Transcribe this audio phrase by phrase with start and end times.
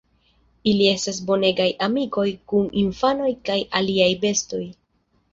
[0.69, 4.63] Ili estas bonegaj amikoj kun infanoj kaj aliaj bestoj.